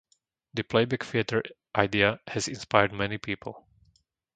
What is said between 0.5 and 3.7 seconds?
The Playback Theatre idea has inspired many people.